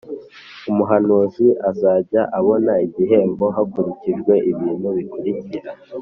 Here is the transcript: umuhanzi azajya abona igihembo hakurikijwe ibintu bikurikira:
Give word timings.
umuhanzi 0.69 1.45
azajya 1.69 2.21
abona 2.39 2.71
igihembo 2.85 3.45
hakurikijwe 3.55 4.33
ibintu 4.51 4.87
bikurikira: 4.97 5.61